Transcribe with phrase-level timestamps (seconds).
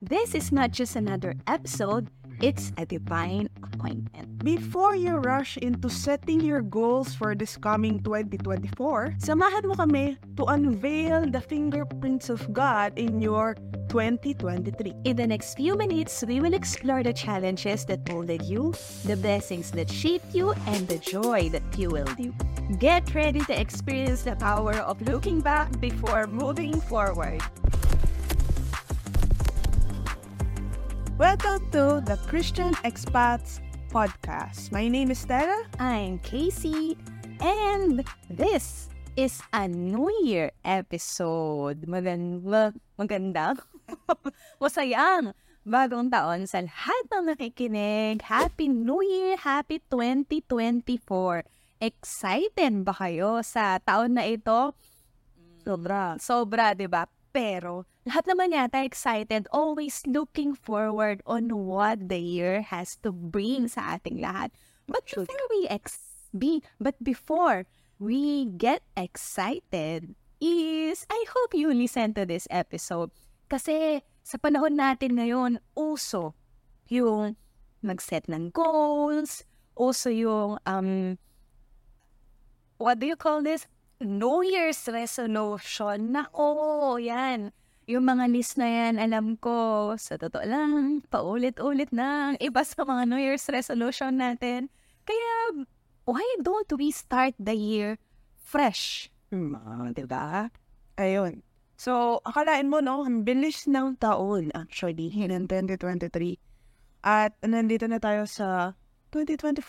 [0.00, 2.08] This is not just another episode,
[2.40, 4.40] it's a divine appointment.
[4.40, 10.48] Before you rush into setting your goals for this coming 2024, samahan mo kami to
[10.48, 13.60] unveil the fingerprints of God in your
[13.92, 14.72] 2023.
[15.04, 18.72] In the next few minutes, we will explore the challenges that molded you,
[19.04, 22.32] the blessings that shaped you, and the joy that fueled you.
[22.80, 27.44] Get ready to experience the power of looking back before moving forward.
[31.20, 33.60] Welcome to the Christian Expats
[33.92, 34.72] Podcast.
[34.72, 35.68] My name is Stella.
[35.76, 36.96] I'm Casey,
[37.44, 38.00] and
[38.32, 38.88] this
[39.20, 41.84] is a New Year episode.
[41.84, 43.52] Maganda, maganda,
[44.56, 48.24] masayang bagong taon sa lahat ng nakikinig.
[48.24, 49.36] Happy New Year!
[49.44, 51.44] Happy 2024!
[51.84, 54.72] Excited ba kayo sa taon na ito?
[55.68, 56.16] Sobra.
[56.16, 57.04] Sobra, di ba?
[57.28, 63.68] Pero, lahat naman yata excited, always looking forward on what the year has to bring
[63.68, 64.50] sa ating lahat.
[64.88, 67.68] But before we ex- be, but before
[68.00, 73.12] we get excited, is I hope you listen to this episode.
[73.52, 76.32] Kasi sa panahon natin ngayon, uso
[76.88, 77.36] yung
[77.84, 79.44] mag-set ng goals,
[79.76, 81.20] uso yung, um,
[82.80, 83.68] what do you call this?
[84.00, 86.16] New Year's resolution.
[86.16, 87.52] Nako, yan.
[87.90, 93.02] Yung mga list na yan, alam ko, sa totoo lang, paulit-ulit na iba sa mga
[93.10, 94.70] New Year's resolution natin.
[95.02, 95.66] Kaya,
[96.06, 97.98] why don't we start the year
[98.38, 99.10] fresh?
[99.34, 99.58] Hmm,
[99.90, 100.54] diba?
[101.02, 101.42] Ayun.
[101.74, 103.02] So, akalain mo, no?
[103.02, 106.38] Ang bilis ng taon, actually, ng 2023.
[107.02, 108.78] At nandito na tayo sa
[109.10, 109.66] 2024.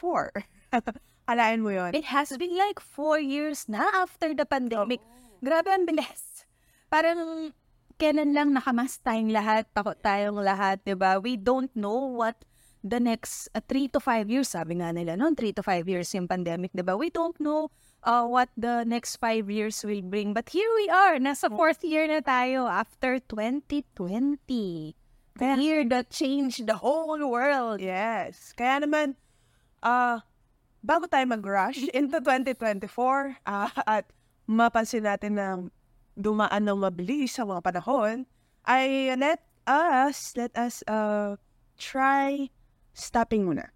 [1.25, 1.97] Akalain mo yon.
[1.97, 5.01] It has been like four years na after the pandemic.
[5.41, 6.45] Grabe ang bilis.
[6.91, 7.49] Parang
[8.01, 11.21] kailan lang nakamas tayong lahat, takot tayong lahat, di ba?
[11.21, 12.41] We don't know what
[12.81, 16.09] the next uh, three to five years, sabi nga nila noon, three to five years
[16.17, 16.97] yung pandemic, di ba?
[16.97, 17.69] We don't know
[18.01, 20.33] uh, what the next five years will bring.
[20.33, 24.97] But here we are, nasa fourth year na tayo after 2020.
[25.37, 27.85] The year that changed the whole world.
[27.85, 28.51] Yes.
[28.57, 29.13] Kaya naman,
[29.85, 30.25] ah,
[30.81, 34.09] bago tayo mag-rush into 2024 ah, at
[34.49, 35.47] mapansin natin na
[36.21, 38.29] dumaan ng mabilis sa mga panahon,
[38.69, 41.35] ay let us, let us uh,
[41.77, 42.49] try
[42.93, 43.73] stopping muna.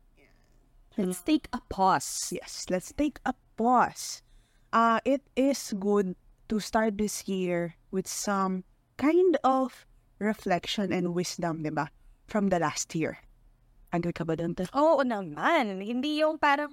[0.96, 2.32] Let's take a pause.
[2.32, 4.24] Yes, let's take a pause.
[4.72, 6.16] Uh, it is good
[6.48, 8.64] to start this year with some
[8.96, 9.84] kind of
[10.20, 11.92] reflection and wisdom, di ba?
[12.32, 13.20] From the last year.
[13.92, 14.56] Agree ka ba dun?
[14.56, 15.84] Oo naman.
[15.84, 16.72] Hindi yung parang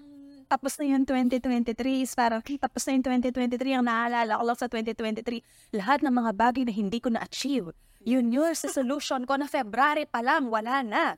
[0.53, 4.59] tapos na yung 2023 is parang "Hmm, tapos na yung 2023 ang naalala ko lang
[4.61, 5.41] sa 2023
[5.73, 7.73] lahat ng mga bagay na hindi ko na-achieve.
[8.05, 11.17] Yun yung resolution ko na February pa lang wala na.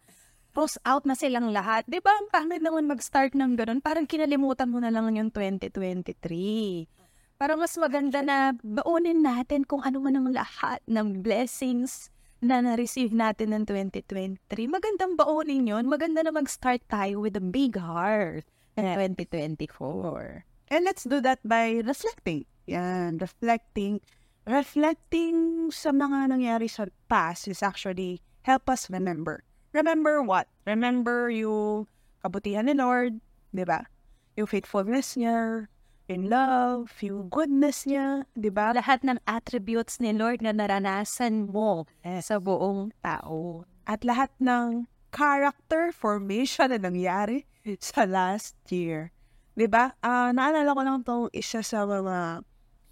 [0.54, 1.82] Cross out na silang lahat.
[1.90, 3.82] Di ba ang pangit naman mag-start ng ganun?
[3.82, 6.86] Parang kinalimutan mo na lang yung 2023
[7.34, 12.08] parang mas maganda na baunin natin kung ano man ang lahat ng blessings
[12.38, 14.38] na na-receive natin ng 2023.
[14.70, 15.84] Magandang baunin yun.
[15.90, 18.46] Maganda na mag-start tayo with a big heart
[18.76, 20.44] in 2024.
[20.70, 22.46] And let's do that by reflecting.
[22.66, 24.00] Yan, reflecting.
[24.44, 29.44] Reflecting sa mga nangyari sa past is actually help us remember.
[29.72, 30.48] Remember what?
[30.68, 31.88] Remember yung
[32.20, 33.20] kabutihan ni Lord,
[33.52, 33.88] di ba?
[34.36, 35.68] Yung faithfulness niya,
[36.08, 38.76] yung love, yung goodness niya, di ba?
[38.76, 43.64] Lahat ng attributes ni Lord na naranasan mo sa buong tao.
[43.88, 47.48] At lahat ng character formation na nangyari
[47.80, 49.10] sa last year.
[49.56, 49.94] Di ba?
[50.04, 52.44] Ah, naalala ko lang tong isa sa mga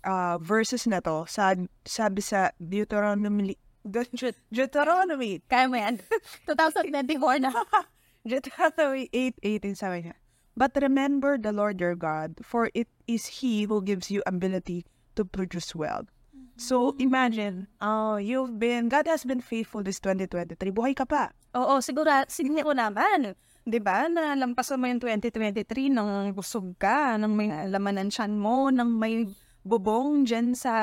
[0.06, 1.28] ah, verses na to.
[1.28, 4.14] Sa, sabi sa Deuteronomy, Deut-
[4.48, 5.98] Deuteronomy, Kaya mo yan.
[6.46, 7.50] 2024 na.
[8.28, 9.10] Deuteronomy
[9.42, 10.16] 8.18 sabi niya,
[10.54, 14.86] But remember the Lord your God, for it is He who gives you ability
[15.18, 16.12] to produce wealth.
[16.60, 20.54] So, imagine, oh, you've been, God has been faithful this 2023.
[20.70, 21.32] Buhay ka pa.
[21.56, 23.34] Oo, siguro, siguro naman.
[23.62, 24.10] 'Di ba?
[24.10, 28.90] Na lampasan mo yung 2023 nang busog ka, nang may laman ng tiyan mo, nang
[28.90, 29.30] may
[29.62, 30.74] bubong dyan sa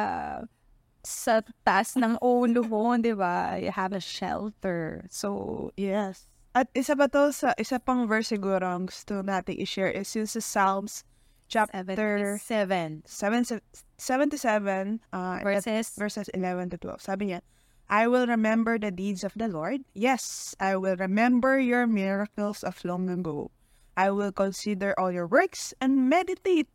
[1.04, 3.60] sa taas ng ulo mo, 'di ba?
[3.60, 5.08] You have a shelter.
[5.12, 6.28] So, Yes.
[6.58, 10.26] At isa pa to sa, isa pang verse siguro ang gusto natin i-share is yung
[10.26, 11.06] sa Psalms
[11.46, 13.62] chapter 77 7,
[14.02, 17.06] 77 uh, verses verses 11 to 12.
[17.06, 17.46] Sabi niya,
[17.90, 19.82] I will remember the deeds of the Lord.
[19.98, 23.50] Yes, I will remember your miracles of long ago.
[23.98, 26.70] I will consider all your works and meditate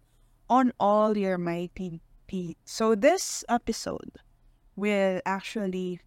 [0.50, 2.58] on all your mighty deeds.
[2.66, 4.18] So this episode
[4.74, 6.02] will actually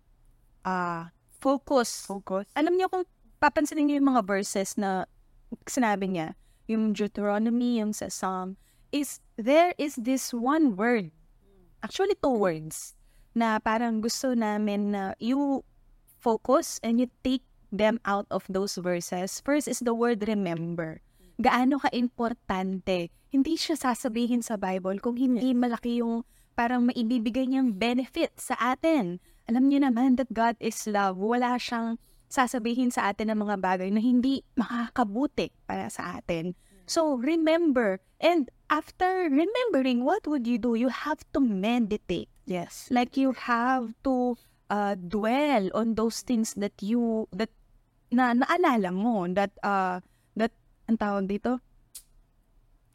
[0.68, 2.04] uh focus.
[2.04, 2.52] Focus.
[2.60, 3.08] Alam niyo kung
[3.40, 5.08] papansinin niyo yung mga verses na
[5.64, 6.36] sinabi niya,
[6.68, 8.60] yung Deuteronomy, yung sa Psalm,
[8.92, 11.16] is there is this one word,
[11.80, 12.97] actually two words,
[13.38, 15.62] na parang gusto namin na you
[16.18, 19.38] focus and you take them out of those verses.
[19.46, 21.06] First is the word remember.
[21.38, 23.14] Gaano ka-importante.
[23.30, 26.26] Hindi siya sasabihin sa Bible kung hindi malaki yung
[26.58, 29.22] parang maibibigay niyang benefit sa atin.
[29.46, 31.22] Alam niyo naman that God is love.
[31.22, 36.58] Wala siyang sasabihin sa atin ng mga bagay na hindi makakabuti para sa atin.
[36.90, 38.02] So, remember.
[38.18, 40.74] And after remembering, what would you do?
[40.74, 42.32] You have to meditate.
[42.48, 42.88] Yes.
[42.88, 44.40] Like you have to
[44.72, 47.52] uh, dwell on those things that you, that
[48.08, 50.00] na naalala mo, that, uh,
[50.40, 50.56] that,
[50.88, 51.60] ang tawag dito?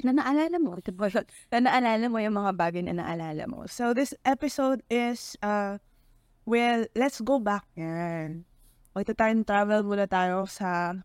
[0.01, 0.81] Na naalala mo.
[1.53, 3.69] na naalala mo yung mga bagay na naalala mo.
[3.69, 5.77] So this episode is, uh,
[6.49, 7.69] well, let's go back.
[7.77, 8.49] Yan.
[8.97, 10.97] Magta-time travel muna tayo sa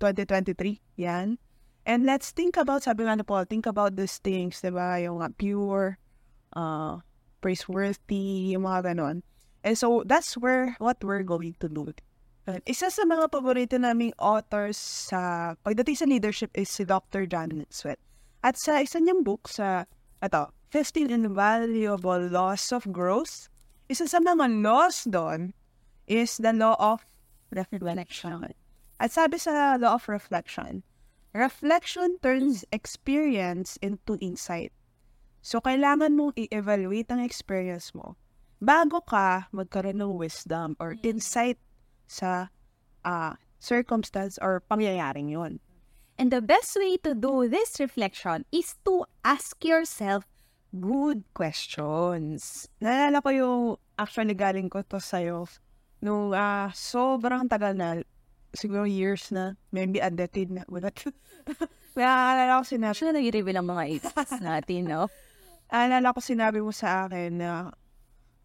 [0.00, 0.80] 2023.
[1.04, 1.36] Yan.
[1.84, 4.96] And let's think about, sabi nga na Paul, think about these things, di ba?
[4.98, 6.00] Yung uh, pure,
[6.56, 6.98] uh,
[7.46, 9.22] praiseworthy, yung mga ganon.
[9.62, 11.94] And so, that's where, what we're going to do.
[12.50, 17.26] And isa sa mga paborito naming authors sa pagdating sa leadership is si Dr.
[17.26, 18.02] John Sweat.
[18.42, 19.86] At sa isa niyang book sa,
[20.22, 23.50] ito, 15 Invaluable Laws of Growth,
[23.86, 25.54] isa sa mga laws doon
[26.10, 27.06] is the law of
[27.50, 28.54] reflection.
[28.98, 30.86] At sabi sa law of reflection,
[31.34, 34.70] reflection turns experience into insight.
[35.46, 38.18] So, kailangan mong i-evaluate ang experience mo
[38.58, 41.62] bago ka magkaroon ng wisdom or insight
[42.10, 42.50] sa
[43.06, 45.62] uh, circumstance or pangyayaring yon.
[46.18, 50.26] And the best way to do this reflection is to ask yourself
[50.74, 52.66] good questions.
[52.82, 53.60] Naalala ko yung
[54.02, 55.46] actually galing ko to sa'yo
[56.02, 58.02] nung uh, sobrang tagal na,
[58.50, 60.66] siguro years na, maybe a decade na.
[60.66, 60.90] Wala.
[61.94, 65.06] Naalala ko sinabi, Actually, nag-reveal ang mga ages natin, no?
[65.70, 67.50] Naalala ko sinabi mo sa akin na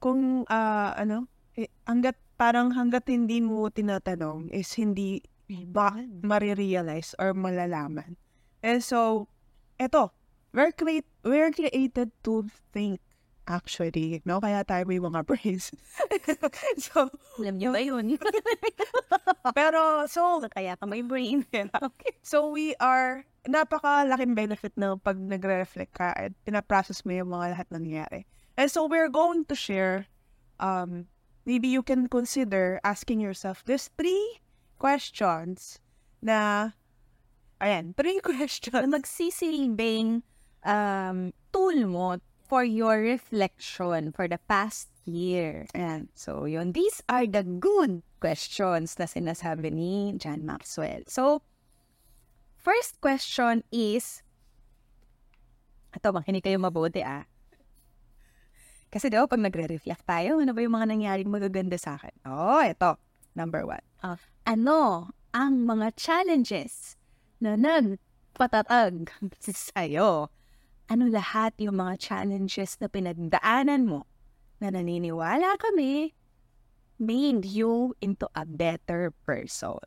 [0.01, 5.21] kung uh, ano, eh, hanggat parang hanggat hindi mo tinatanong is hindi
[5.69, 5.94] ba
[6.25, 8.18] marirealize or malalaman.
[8.65, 9.27] And so,
[9.77, 10.09] eto,
[10.53, 13.01] we're, create, we're created to think
[13.50, 14.39] actually, no?
[14.39, 15.74] Kaya tayo may mga brains.
[16.77, 17.09] so,
[17.41, 18.15] Alam niyo ba yun?
[19.57, 21.44] pero, so, Kaya ka may brain.
[21.53, 22.13] okay.
[22.24, 27.67] so we are, napakalaking benefit na pag nagre-reflect ka at pinaprocess mo yung mga lahat
[27.71, 28.21] na nangyayari.
[28.57, 30.05] And so, we're going to share,
[30.59, 31.07] um,
[31.45, 34.41] maybe you can consider asking yourself this three
[34.77, 35.81] questions
[36.21, 36.71] na,
[37.57, 38.75] ayan, three questions.
[38.75, 40.21] Na magsisilbing
[40.65, 45.65] um, tool mo for your reflection for the past year.
[45.73, 46.11] Ayan.
[46.13, 46.73] So, yun.
[46.73, 51.07] These are the good questions na sinasabi ni John Maxwell.
[51.07, 51.41] So,
[52.61, 54.21] first question is,
[55.91, 57.25] ito, makinig kayo mabuti ah.
[58.91, 62.13] Kasi daw, pag nagre-reflect tayo, ano ba yung mga nangyaring magaganda sa akin?
[62.27, 62.99] Oh, ito.
[63.33, 63.83] Number one.
[64.03, 64.19] Ah.
[64.43, 66.99] Ano ang mga challenges
[67.39, 69.07] na nagpatatag
[69.71, 70.27] sa'yo?
[70.91, 74.03] Ano lahat yung mga challenges na pinagdaanan mo
[74.59, 76.11] na naniniwala kami
[76.99, 79.79] made you into a better person?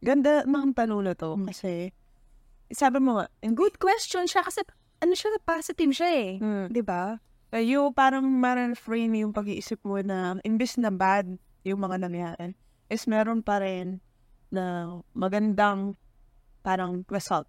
[0.00, 1.46] Ganda ng tanong na to Mm.
[1.48, 1.90] kasi
[2.68, 4.60] sabi mo nga, Good question siya kasi
[4.98, 6.30] ano siya, positive siya eh.
[6.38, 6.66] Mm.
[6.70, 7.16] Di ba?
[7.52, 12.52] uh, yung parang ma-reframe yung pag-iisip mo na imbes na bad yung mga nangyari,
[12.86, 13.98] is meron pa rin
[14.50, 15.94] na magandang
[16.60, 17.46] parang result.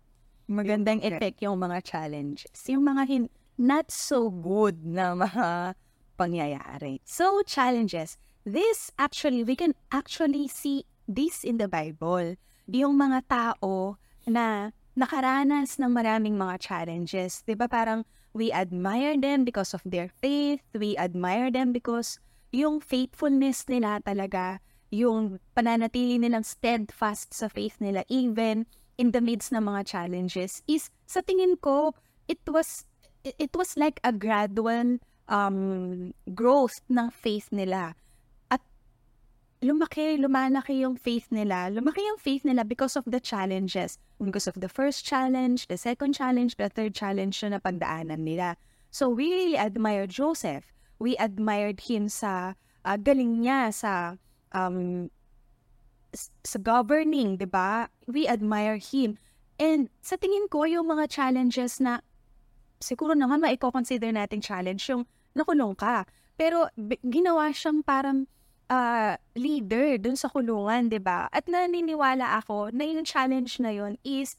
[0.48, 1.12] Magandang Okay.
[1.12, 2.56] effect yung mga challenges.
[2.66, 5.76] Yung mga hin- not so good na mga
[6.16, 7.02] pangyayari.
[7.04, 8.18] So, challenges.
[8.42, 12.36] This actually, we can actually see this in the Bible.
[12.68, 13.96] Yung mga tao
[14.28, 17.42] na nakaranas ng maraming mga challenges.
[17.48, 18.04] Di ba parang
[18.36, 20.62] we admire them because of their faith.
[20.76, 22.20] We admire them because
[22.52, 24.60] yung faithfulness nila talaga,
[24.92, 30.90] yung pananatili nilang steadfast sa faith nila even in the midst ng mga challenges is
[31.06, 31.94] sa tingin ko
[32.32, 32.88] it was
[33.24, 34.98] it, was like a gradual
[35.28, 37.94] um growth ng faith nila
[39.62, 44.54] lumaki lumalaki yung faith nila lumaki yung faith nila because of the challenges because of
[44.62, 48.54] the first challenge the second challenge the third challenge na napagdaanan nila
[48.94, 50.70] so we really admired Joseph
[51.02, 52.54] we admired him sa
[52.86, 54.18] ah, galing niya sa
[54.54, 55.10] um
[56.44, 57.92] sa governing, 'di ba?
[58.08, 59.20] We admire him.
[59.58, 62.02] And sa tingin ko yung mga challenges na
[62.78, 66.06] siguro naman maiko-consider nating challenge yung nakulong ka.
[66.38, 68.30] Pero b- ginawa siyang parang
[68.68, 71.28] ah, leader dun sa kulungan, 'di ba?
[71.32, 74.36] At naniniwala ako na yung challenge na yun is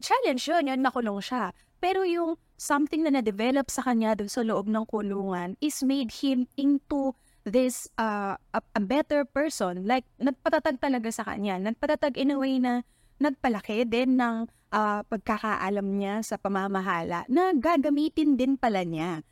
[0.00, 1.52] challenge yun, yun nakulong siya.
[1.80, 6.48] Pero yung something na na-develop sa kanya dun sa loob ng kulungan is made him
[6.56, 7.12] into
[7.44, 9.84] this uh, a, a better person.
[9.84, 11.60] Like, nagpatatag talaga sa kanya.
[11.60, 12.82] Nagpatatag in a way na
[13.22, 19.22] nagpalaki din ng uh, pagkakaalam niya sa pamamahala na gagamitin din pala niya.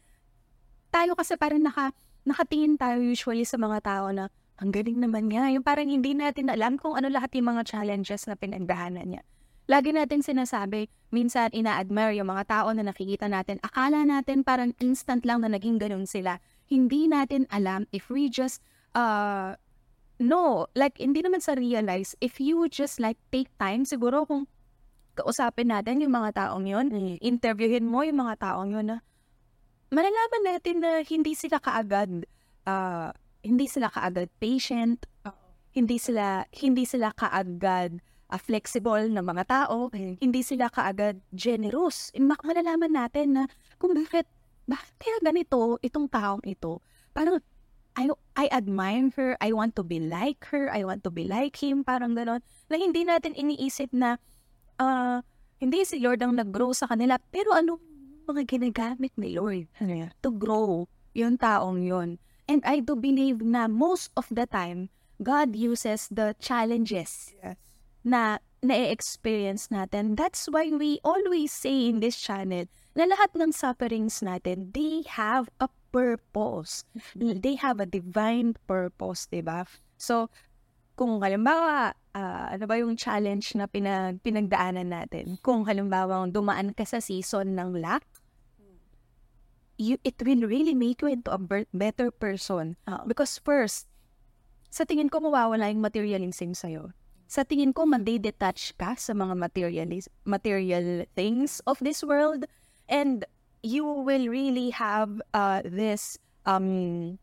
[0.95, 1.91] Tayo kasi parang naka,
[2.25, 5.51] nakatingin tayo usually sa mga tao na ang galing naman niya.
[5.53, 9.23] Yung parang hindi natin alam kung ano lahat yung mga challenges na pinagdahanan niya.
[9.65, 13.57] Lagi natin sinasabi, minsan ina-admire yung mga tao na nakikita natin.
[13.65, 16.37] Akala natin parang instant lang na naging ganun sila.
[16.69, 18.61] Hindi natin alam if we just,
[18.93, 19.57] uh,
[20.21, 24.45] no, like hindi naman sa realize, if you just like take time, siguro kung
[25.17, 26.93] kausapin natin yung mga taong yun,
[27.25, 28.99] interviewin mo yung mga taong yun na
[29.93, 32.25] malalaman natin na hindi sila kaagad,
[32.65, 33.11] uh,
[33.45, 35.05] hindi sila kaagad patient,
[35.75, 37.99] hindi sila hindi sila kaagad
[38.31, 42.15] uh, flexible na mga tao, hindi sila kaagad generous.
[42.19, 43.43] Malalaman natin na
[43.79, 44.27] kung bakit,
[44.65, 46.81] bakit kaya ganito itong taong ito.
[47.13, 47.39] Parang,
[47.95, 51.55] I, I admire her, I want to be like her, I want to be like
[51.63, 52.43] him, parang ganon.
[52.67, 54.19] Na hindi natin iniisip na,
[54.83, 55.23] uh,
[55.63, 57.79] hindi si Lord ang nag-grow sa kanila, pero ano
[58.25, 59.69] mga ginagamit ni Lord
[60.25, 62.19] to grow yung taong yon.
[62.45, 67.57] And I do believe na most of the time, God uses the challenges Yes.
[68.05, 70.17] na na-experience natin.
[70.17, 75.49] That's why we always say in this channel na lahat ng sufferings natin, they have
[75.61, 76.85] a purpose.
[77.17, 79.69] They have a divine purpose, di ba?
[80.01, 80.33] So,
[80.95, 85.39] kung halimbawa, uh, ano ba yung challenge na pinag, pinagdaanan natin?
[85.43, 88.07] Kung halimbawa dumaan ka sa season ng lack,
[89.77, 91.41] you, it will really make you into a
[91.73, 92.77] better person.
[92.87, 93.87] Uh, because first,
[94.71, 96.95] sa tingin ko mawawala yung materialism sa'yo
[97.35, 102.47] sa tingin ko, madi-detach ka sa mga materialis material things of this world
[102.87, 103.25] and
[103.65, 107.17] you will really have uh, this um,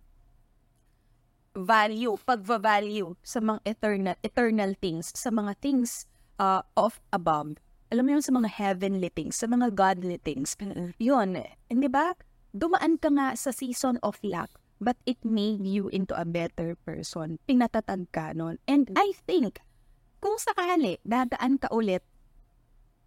[1.53, 6.10] value, pagva-value sa mga eternal, eternal things, sa mga things
[6.41, 7.62] uh, of above.
[7.93, 10.58] Alam mo yun, sa mga heavenly things, sa mga godly things.
[10.98, 11.39] Yun,
[11.70, 12.15] hindi ba?
[12.51, 14.51] Dumaan ka nga sa season of luck,
[14.84, 17.39] but it made you into a better person.
[17.48, 18.60] Pinatatag ka nun.
[18.67, 19.63] And I think,
[20.20, 22.03] kung sakali dadaan ka ulit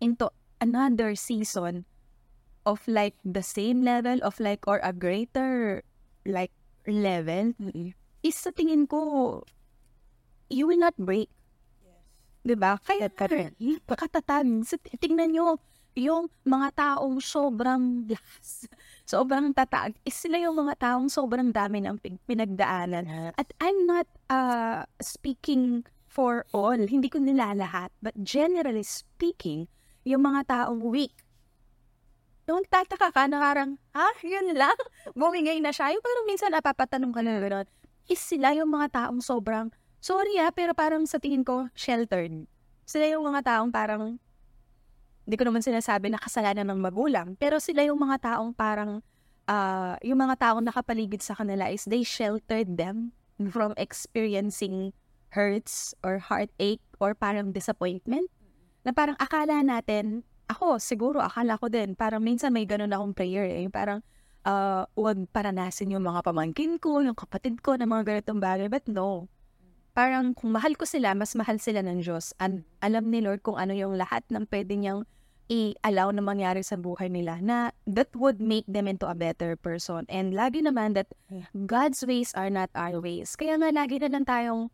[0.00, 1.84] into another season
[2.64, 5.84] of like the same level of like or a greater
[6.24, 6.52] like
[6.88, 7.92] level mm-hmm.
[8.24, 9.44] is sa tingin ko
[10.48, 11.28] you will not break.
[11.84, 12.00] Yes.
[12.44, 12.80] 'Di ba?
[12.80, 13.08] Kaya
[13.84, 14.64] pagkatatag.
[15.00, 15.60] Tingnan niyo
[15.94, 18.66] yung mga taong sobrang lakas,
[19.04, 23.32] sobrang tatag, is sila yung mga taong sobrang dami ng pinagdaanan.
[23.36, 26.76] At I'm not uh, speaking for all.
[26.76, 27.92] Hindi ko nilalahat.
[28.00, 29.68] But generally speaking,
[30.08, 31.12] yung mga taong weak,
[32.48, 34.76] don't tataka ka na parang, ha, yun lang?
[35.18, 35.92] Bumingay na siya.
[35.92, 37.66] Yung parang minsan napapatanong ka na gano'n.
[38.08, 42.44] Is sila yung mga taong sobrang, sorry ah, pero parang sa tingin ko, sheltered.
[42.84, 44.20] Sila yung mga taong parang,
[45.24, 49.00] hindi ko naman sinasabi na kasalanan ng magulang, pero sila yung mga taong parang,
[49.48, 53.16] uh, yung mga taong nakapaligid sa kanila is they sheltered them
[53.50, 54.92] from experiencing
[55.34, 58.30] hurts or heartache or parang disappointment
[58.86, 63.48] na parang akala natin, ako siguro akala ko din, parang minsan may ganun akong prayer
[63.48, 64.04] eh, parang
[64.44, 68.84] uh, huwag paranasin yung mga pamangkin ko, yung kapatid ko na mga ganitong bagay, but
[68.86, 69.26] no.
[69.94, 72.34] Parang kung mahal ko sila, mas mahal sila ng Diyos.
[72.42, 75.06] An- alam ni Lord kung ano yung lahat ng pwede niyang
[75.46, 80.02] i-allow na mangyari sa buhay nila na that would make them into a better person.
[80.10, 81.12] And lagi naman that
[81.54, 83.38] God's ways are not our ways.
[83.38, 84.72] Kaya nga lagi na lang tayong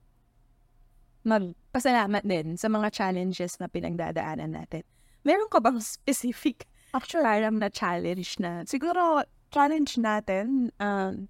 [1.26, 4.86] magpasalamat din sa mga challenges na pinagdadaanan natin.
[5.26, 6.64] Meron ka bang specific
[6.96, 9.22] actual aram na challenge na siguro
[9.54, 11.28] challenge natin um,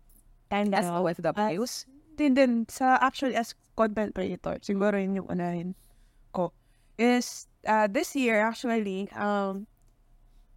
[0.52, 1.90] and as uh, OFWs?
[2.20, 5.72] Din din sa actually as content creator, siguro yun yung unahin
[6.36, 6.52] ko
[7.00, 9.64] is uh, this year actually um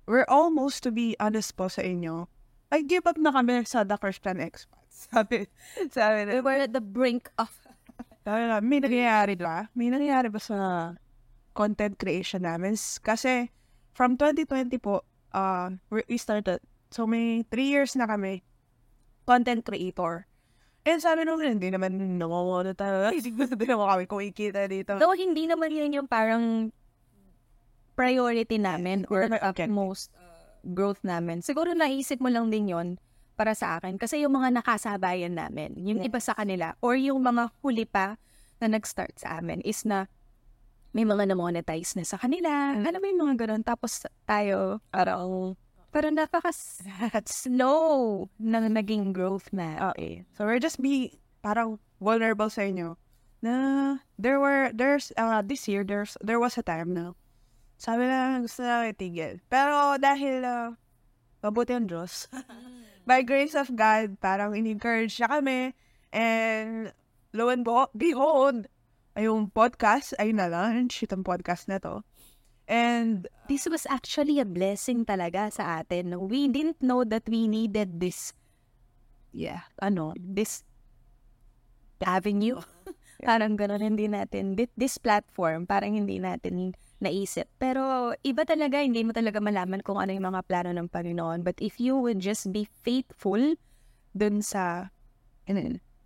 [0.03, 2.27] we're almost to be honest po sa inyo.
[2.73, 5.07] I give up na kami sa The Christian Expats.
[5.13, 5.49] Sabi,
[5.89, 7.49] sabi We were at the brink of
[8.25, 9.69] sabi na, may nangyayari ba?
[9.73, 10.57] May nangyayari ba sa
[11.53, 12.77] content creation namin?
[12.77, 13.49] Kasi,
[13.93, 16.61] from 2020 po, uh, we started.
[16.93, 18.45] So, may 3 years na kami
[19.25, 20.29] content creator.
[20.83, 22.19] And sabi nung hindi naman
[22.75, 23.07] tayo.
[23.15, 24.99] Hindi naman kami kumikita dito.
[24.99, 26.75] Though, hindi naman yun yung parang
[27.95, 29.69] priority namin or okay.
[29.69, 31.39] most uh, growth namin.
[31.39, 32.87] Siguro naisip mo lang din yon
[33.39, 33.95] para sa akin.
[33.95, 38.19] Kasi yung mga nakasabayan namin, yung iba sa kanila, or yung mga huli pa
[38.61, 40.11] na nag-start sa amin is na
[40.93, 42.77] may mga na-monetize na sa kanila.
[42.77, 43.63] Alam mo yung mga ganun.
[43.65, 45.57] Tapos tayo, parang,
[45.93, 49.93] parang napaka-slow na naging growth na.
[49.93, 50.25] Okay.
[50.33, 52.97] So we're just be parang vulnerable sa inyo
[53.43, 57.11] na there were there's uh, this year there's there was a time na
[57.77, 59.37] sabi na gusto na itigil.
[59.51, 60.73] Pero dahil uh,
[61.43, 62.31] mabuti ang Diyos,
[63.09, 65.75] by grace of God, parang in-encourage siya kami
[66.15, 66.95] and
[67.35, 68.71] lo and behold,
[69.19, 72.07] ay yung podcast, ay na lang, itong podcast na to.
[72.67, 76.15] And This was actually a blessing talaga sa atin.
[76.31, 78.31] We didn't know that we needed this,
[79.35, 80.63] yeah, ano, this
[81.99, 82.63] avenue.
[83.27, 86.71] parang ganun, hindi natin, thi- this platform, parang hindi natin
[87.03, 87.51] naisip.
[87.59, 91.43] Pero iba talaga, hindi mo talaga malaman kung ano yung mga plano ng Panginoon.
[91.43, 93.59] But if you would just be faithful
[94.15, 94.87] dun sa,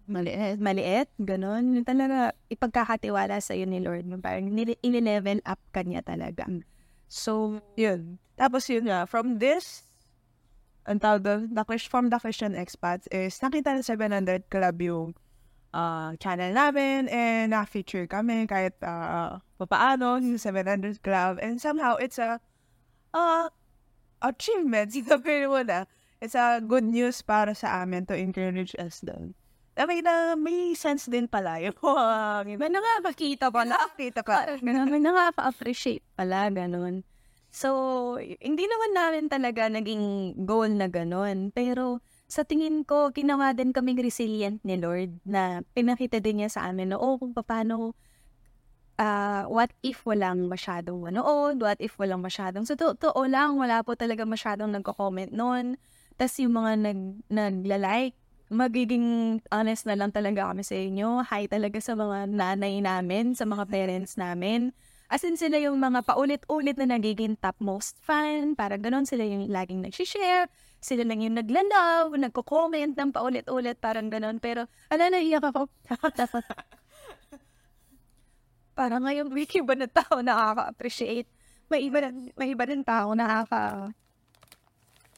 [0.08, 4.08] maliit, maliit, ganun, yun talaga, ipagkakatiwala sa ni Lord.
[4.24, 6.48] Parang nile- level up ka niya talaga.
[7.12, 8.20] So, yun.
[8.40, 9.88] Tapos yun nga, from this,
[10.88, 15.08] ang tawag doon, the, from the Christian expats is nakita ng 700 Club yung
[15.76, 22.16] ah, channel namin and na-feature kami kahit uh, papaano yung 700 Club and somehow it's
[22.18, 22.40] a
[23.12, 23.52] uh,
[24.24, 24.92] achievement.
[24.96, 25.86] Sinabi mo na.
[26.18, 29.38] It's a good news para sa amin to encourage us doon.
[29.86, 33.78] Mean, na may sense din pala yung mga may nakakakita pala.
[33.78, 34.58] nakakita ka.
[34.58, 37.06] Ganun, may nakaka-appreciate pala, ganun.
[37.54, 41.54] So, hindi naman namin talaga naging goal na ganun.
[41.54, 46.68] Pero, sa tingin ko, ginawa din kaming resilient ni Lord na pinakita din niya sa
[46.68, 47.96] amin na, oh, kung paano,
[49.00, 51.62] ah, what if walang masyadong manood?
[51.62, 55.78] What if walang masyadong, sa totoo lang, wala po talaga masyadong nagko-comment noon.
[56.18, 61.24] Tapos yung mga nag, nagla-like, magiging honest na lang talaga kami sa inyo.
[61.27, 64.72] Hi talaga sa mga nanay namin, sa mga parents namin.
[65.08, 68.60] As in sila yung mga paulit-ulit na nagiging topmost fan.
[68.60, 70.52] Parang ganon sila yung laging nagsishare.
[70.84, 73.80] Sila lang yung nagla-love, nagko-comment ng paulit-ulit.
[73.80, 74.43] Parang ganon.
[74.43, 75.72] Pero, ala, naiyak ako.
[78.78, 81.32] Parang ngayon, may iba na tao nakaka-appreciate.
[81.72, 83.91] May iba, na- may iba ng tao nakaka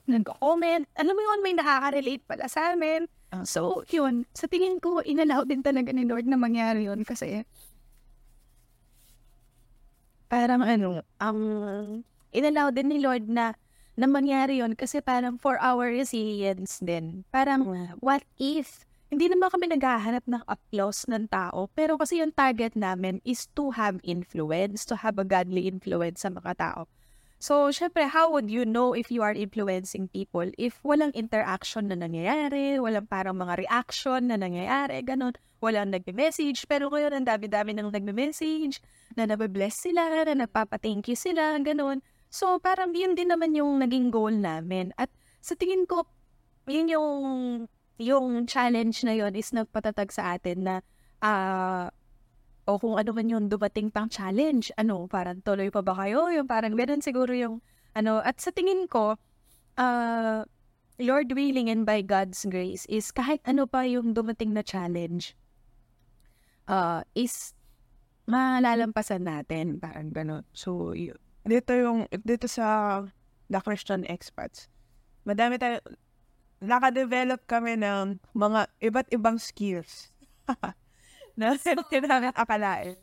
[0.09, 0.89] nag-comment.
[0.97, 3.05] Alam mo yun, may nakaka-relate pala sa amin.
[3.45, 4.25] So, yun.
[4.33, 7.45] Sa tingin ko, inalaw din talaga ni Lord na mangyari yun kasi
[10.29, 11.39] parang ano, ang
[12.29, 13.57] inalaw din ni Lord na
[13.99, 17.27] na mangyari yun kasi parang for our resilience din.
[17.35, 17.67] Parang,
[17.99, 18.87] what if?
[19.09, 23.73] Hindi naman kami naghahanap ng applause ng tao, pero kasi yung target namin is to
[23.73, 26.85] have influence, to have a godly influence sa mga tao.
[27.39, 31.95] So, syempre, how would you know if you are influencing people if walang interaction na
[31.95, 35.31] nangyayari, walang parang mga reaction na nangyayari, ganun,
[35.63, 38.83] walang nagme-message, pero ngayon ang dami-dami nang nagme-message,
[39.15, 42.03] na nabe-bless sila, na nagpapa-thank you sila, ganun.
[42.27, 44.91] So, parang yun din naman yung naging goal namin.
[44.99, 45.07] At
[45.39, 46.11] sa tingin ko,
[46.67, 47.15] yun yung,
[48.03, 50.75] yung challenge na yun is nagpatatag sa atin na,
[51.23, 51.87] ah,
[52.69, 56.29] o kung ano man yung dumating pang challenge, ano, parang tuloy pa ba kayo?
[56.29, 57.65] Yung parang ganun siguro yung,
[57.97, 59.17] ano, at sa tingin ko,
[59.81, 60.45] uh,
[61.01, 65.33] Lord willing and by God's grace is kahit ano pa yung dumating na challenge,
[66.69, 67.57] uh, is
[68.29, 70.45] malalampasan natin, parang ganun.
[70.53, 73.01] So, y- dito yung, dito sa
[73.49, 74.69] The Christian Expats,
[75.25, 75.81] madami tayo,
[76.61, 80.13] nakadevelop kami ng mga iba't ibang skills
[81.39, 82.99] na hindi namin akalain.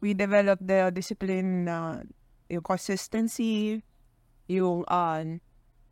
[0.00, 2.00] We developed the discipline na
[2.48, 3.84] yung consistency,
[4.48, 5.20] yung, uh,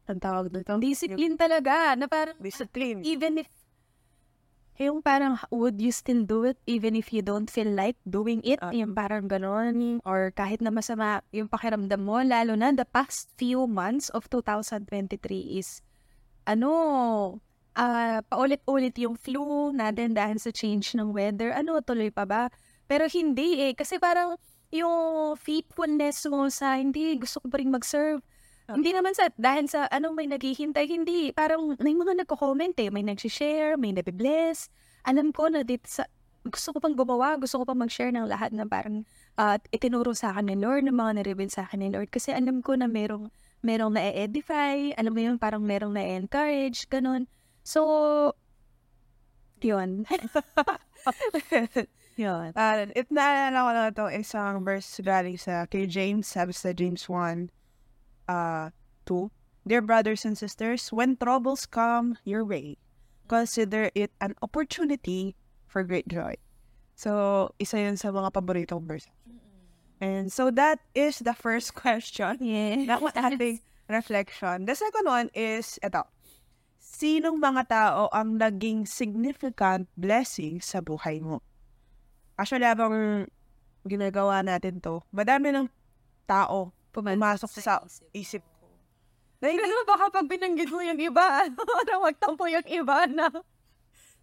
[0.09, 0.81] ang tawag dito?
[0.81, 3.05] Discipline talaga, na parang Discipline.
[3.05, 3.49] even if
[4.79, 8.63] yung parang would you still do it even if you don't feel like doing it
[8.63, 8.71] Ah.
[8.71, 13.67] yung parang ganon or kahit na masama yung pakiramdam mo lalo na the past few
[13.67, 15.19] months of 2023
[15.59, 15.83] is
[16.47, 17.43] ano
[17.79, 22.51] ah paulit-ulit yung flu natin dahil sa change ng weather ano tuloy pa ba
[22.91, 24.35] pero hindi eh kasi parang
[24.75, 28.19] yung faithfulness mo sa hindi gusto ko pa rin mag-serve
[28.69, 31.33] hindi naman sa, dahil sa anong may naghihintay, hindi.
[31.33, 34.69] Parang may mga nagko-comment eh, may nag-share, may nabibless.
[35.09, 36.05] Alam ko na dito sa,
[36.45, 39.09] gusto ko pang gumawa, gusto ko pang mag-share ng lahat na parang
[39.41, 42.13] at itinuro sa akin ni Lord, ng mga na-reveal sa akin ni Lord.
[42.13, 43.33] Kasi alam ko na merong,
[43.65, 47.25] merong na-edify, alam mo yun, parang merong na-encourage, ganun.
[47.69, 48.33] So,
[49.61, 50.09] yun.
[52.17, 52.49] yun.
[52.57, 57.05] Uh, it naalala ko lang ito, isang verse galing sa kay James, sabi sa James
[57.05, 57.53] 1,
[58.33, 58.73] uh,
[59.05, 59.29] 2.
[59.69, 62.81] Dear brothers and sisters, when troubles come your way,
[63.29, 65.37] consider it an opportunity
[65.69, 66.41] for great joy.
[66.97, 69.13] So, isa yun sa mga paboritong verse.
[70.01, 72.41] And so that is the first question.
[72.41, 72.89] Yeah.
[72.89, 73.61] That was ating
[73.93, 74.65] reflection.
[74.65, 76.09] The second one is, ito.
[76.99, 81.39] Sinong mga tao ang naging significant blessing sa buhay mo?
[82.35, 83.23] Actually, habang
[83.87, 85.71] ginagawa natin to, madami ng
[86.27, 88.67] tao pumasok sa isip ko.
[89.39, 93.31] Dahil ano, baka pag binanggit mo yung iba, ano, magtampo yung iba na.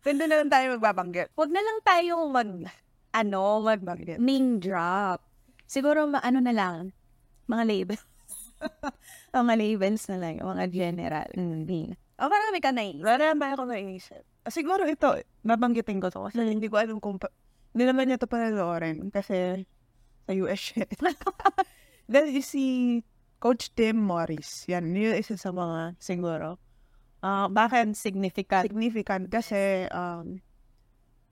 [0.03, 1.31] Hindi na lang tayo magbabanggit.
[1.31, 2.51] Huwag na lang tayong mag,
[3.15, 3.79] ano, mag
[4.19, 5.23] name drop.
[5.63, 6.91] Siguro, ma- ano na lang,
[7.47, 8.03] mga labels.
[9.31, 11.31] mga labels na lang, mga general.
[11.39, 11.95] Mm.
[12.15, 12.95] O, marami ka na eh.
[12.95, 14.23] Wala ba ako naisip?
[14.41, 15.11] Ah, Siguro ito,
[15.43, 17.33] babanggitin ko to kasi hindi ko alam kung pa-
[17.75, 19.67] hindi naman niya to panaloorin kasi
[20.23, 20.87] sa US siya.
[22.11, 23.01] Then is si
[23.37, 24.63] Coach Tim Morris.
[24.71, 26.55] Yan, yun isa sa mga siguro.
[27.19, 28.63] Ah, bakit Significant.
[28.63, 29.27] significant?
[29.27, 30.39] Kasi um,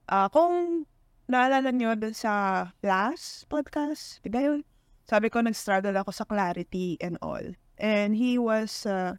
[0.09, 0.83] ah kung
[1.29, 4.67] naalala niyo dun sa last podcast, di ba yun?
[5.07, 7.43] Sabi ko, nag-struggle ako sa clarity and all.
[7.79, 9.15] And he was uh,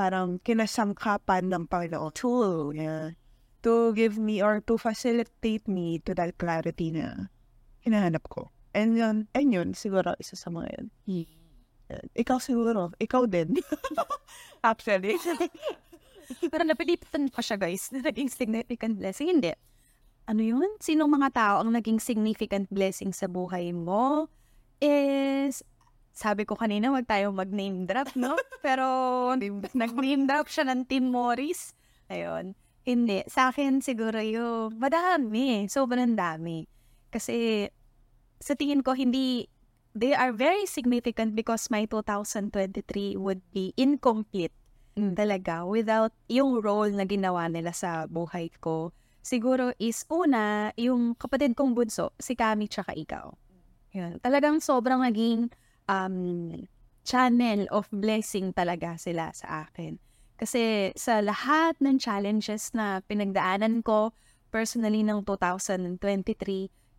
[0.00, 2.16] parang kinasangkapan ng Panginoon.
[2.16, 3.12] Tool, yeah.
[3.60, 7.28] To give me or to facilitate me to that clarity na
[7.84, 8.48] hinahanap ko.
[8.72, 10.86] And yun, and yun, siguro isa sa mga yun.
[11.04, 12.06] Yan.
[12.16, 13.60] Ikaw siguro, ikaw din.
[14.64, 15.20] Actually.
[16.50, 19.28] Pero napilitan pa siya, guys, na naging significant blessing.
[19.28, 19.52] Hindi.
[20.30, 20.70] Ano yun?
[20.78, 24.30] Sinong mga tao ang naging significant blessing sa buhay mo?
[24.80, 25.60] Is,
[26.20, 28.36] sabi ko kanina, wag tayo mag-name drop, no?
[28.66, 28.84] Pero,
[29.72, 31.72] nag-name drop siya ng Tim Morris.
[32.12, 32.52] Ayun.
[32.84, 33.24] Hindi.
[33.24, 35.64] Sa akin, siguro yung, madami.
[35.72, 36.68] Sobrang dami.
[37.08, 37.64] Kasi,
[38.36, 39.48] sa tingin ko, hindi,
[39.96, 44.52] they are very significant because my 2023 would be incomplete
[45.16, 48.92] talaga without yung role na ginawa nila sa buhay ko.
[49.24, 53.32] Siguro is una, yung kapatid kong bunso, si Kami tsaka ikaw.
[53.96, 54.20] Yun.
[54.20, 55.48] Talagang sobrang naging
[55.90, 56.54] um,
[57.02, 59.98] channel of blessing talaga sila sa akin.
[60.38, 64.14] Kasi sa lahat ng challenges na pinagdaanan ko
[64.54, 65.98] personally ng 2023,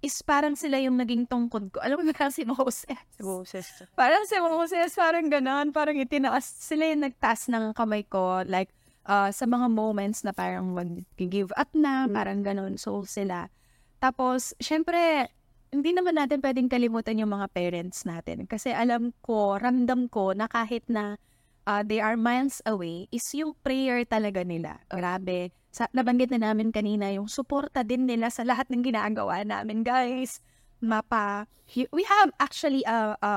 [0.01, 1.77] is parang sila yung naging tungkod ko.
[1.79, 3.01] Alam mo ba si Moses?
[3.21, 3.65] Moses.
[3.93, 5.69] Parang si Moses, parang ganon.
[5.69, 8.41] Parang itinaas, sila yung nagtaas ng kamay ko.
[8.45, 8.73] Like,
[9.05, 12.81] uh, sa mga moments na parang mag-give up na, parang ganon.
[12.81, 13.53] So, sila.
[14.01, 15.29] Tapos, syempre,
[15.71, 18.43] hindi naman natin pwedeng kalimutan yung mga parents natin.
[18.43, 21.15] Kasi alam ko, ramdam ko na kahit na
[21.63, 24.83] uh, they are miles away, is yung prayer talaga nila.
[24.91, 25.55] Grabe.
[25.71, 30.43] Sa, nabanggit na namin kanina, yung suporta din nila sa lahat ng ginagawa namin, guys.
[30.83, 33.33] Mapa, we have actually a, a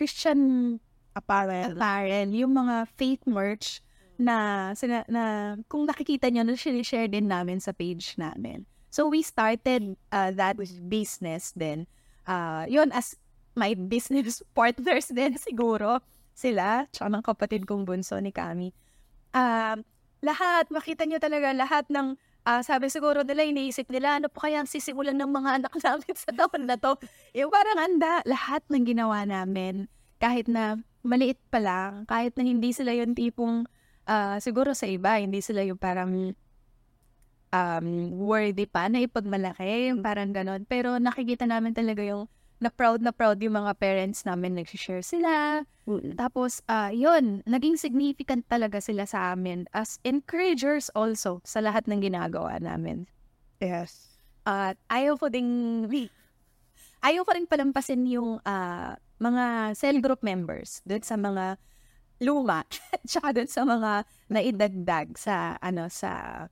[0.00, 0.80] Christian
[1.12, 1.76] Apparel.
[1.76, 3.84] apparel, yung mga faith merch
[4.16, 8.64] na, sina, na kung nakikita nyo, na share din namin sa page namin.
[8.90, 10.58] So, we started uh, that
[10.90, 11.86] business din.
[12.26, 13.14] Uh, yun, as
[13.54, 16.02] my business partners din siguro,
[16.34, 18.74] sila, tsaka ng kapatid kong bunso ni Kami.
[19.30, 19.86] Um,
[20.24, 22.16] lahat, makita nyo talaga, lahat ng,
[22.48, 26.14] ah, sabi siguro nila, iniisip nila, ano po kaya ang sisimulan ng mga anak namin
[26.16, 26.96] sa taon na to?
[27.36, 29.88] Yung parang anda, lahat ng ginawa namin,
[30.20, 33.64] kahit na maliit pa lang, kahit na hindi sila yung tipong,
[34.08, 36.36] ah, siguro sa iba, hindi sila yung parang
[37.50, 40.66] um, worthy pa na ipagmalaki, yung parang ganon.
[40.66, 42.26] Pero nakikita namin talaga yung
[42.60, 45.64] na proud na proud yung mga parents namin, nagsishare sila,
[46.14, 52.04] tapos, ah yun, naging significant talaga sila sa amin as encouragers also sa lahat ng
[52.04, 53.10] ginagawa namin.
[53.58, 54.20] Yes.
[54.46, 55.50] At ayaw ko ding,
[57.02, 61.58] ayaw ko rin palampasin yung ah, mga cell group members doon sa mga
[62.20, 62.62] luma,
[63.08, 63.90] tsaka doon sa mga
[64.30, 66.44] naidagdag sa, ano, sa,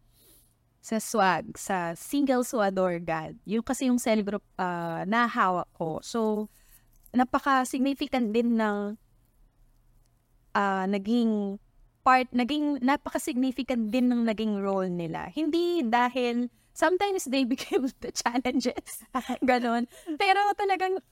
[0.89, 3.37] sa swag, sa single swador God.
[3.45, 6.01] Yung kasi yung cell group ah, na hawak ko.
[6.01, 6.49] So,
[7.13, 8.97] napaka-significant din ng
[10.57, 11.61] ah naging
[12.01, 15.29] part, naging napaka-significant din ng naging role nila.
[15.29, 19.05] Hindi dahil sometimes they became the challenges.
[19.45, 19.85] Ganon.
[20.17, 21.05] Pero talagang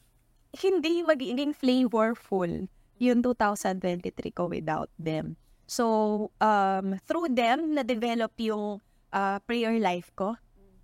[0.56, 2.64] hindi magiging flavorful
[2.96, 5.36] yung 2023 ko without them.
[5.68, 8.80] So, um, through them, na-develop yung
[9.16, 10.36] uh, prayer life ko.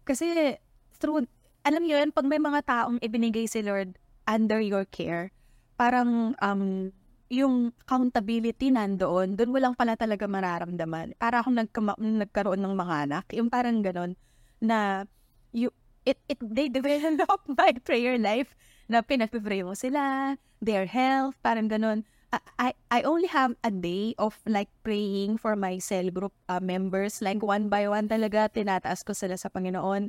[0.09, 0.57] Kasi,
[0.97, 1.29] through,
[1.69, 5.29] alam niyo yun, pag may mga taong ibinigay si Lord under your care,
[5.77, 6.91] parang um,
[7.29, 11.17] yung accountability nandoon, doon mo pala talaga mararamdaman.
[11.21, 14.17] Para akong nagkama- nagkaroon ng mga anak, yung parang ganon,
[14.61, 15.09] na
[15.53, 15.73] you,
[16.05, 18.57] it, it, they develop my prayer life
[18.91, 22.05] na pinagpipray mo sila, their health, parang ganon.
[22.33, 27.21] I, I only have a day of like praying for my cell group uh, members.
[27.21, 30.09] Like one by one talaga, tinataas ko sila sa Panginoon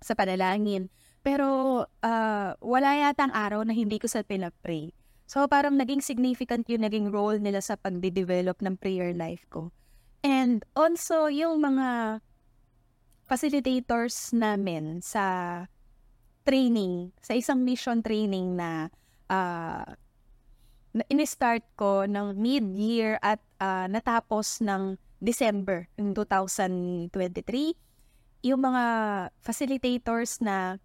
[0.00, 0.88] sa panalangin.
[1.20, 4.94] Pero uh, wala yata ang araw na hindi ko sa pinapray.
[5.28, 9.68] So parang naging significant yung naging role nila sa pagde-develop ng prayer life ko.
[10.24, 12.20] And also yung mga
[13.28, 15.68] facilitators namin sa
[16.48, 18.88] training, sa isang mission training na
[19.28, 19.84] uh,
[21.06, 27.74] in-start ko ng mid-year at uh, natapos ng December ng 2023.
[28.46, 28.84] Yung mga
[29.42, 30.78] facilitators na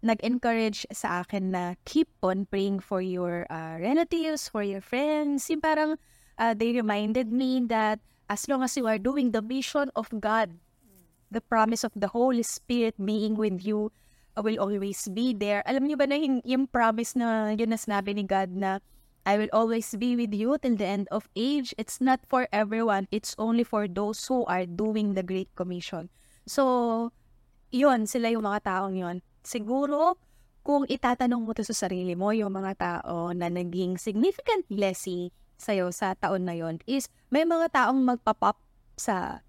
[0.00, 5.50] nag-encourage sa akin na keep on praying for your uh, relatives, for your friends.
[5.50, 5.98] Yung parang
[6.38, 7.98] uh, they reminded me that
[8.30, 10.54] as long as you are doing the mission of God,
[11.28, 13.90] the promise of the Holy Spirit being with you
[14.38, 15.66] uh, will always be there.
[15.66, 18.78] Alam niyo ba na yung, yung promise na yun na sinabi ni God na
[19.28, 21.76] I will always be with you till the end of age.
[21.76, 23.12] It's not for everyone.
[23.12, 26.08] It's only for those who are doing the Great Commission.
[26.48, 27.12] So,
[27.68, 30.20] yun, sila yung mga taong yun siguro
[30.60, 35.88] kung itatanong mo to sa sarili mo, yung mga tao na naging significant blessing sa'yo
[35.88, 38.60] sa taon na yon is may mga taong magpapop
[39.00, 39.40] sa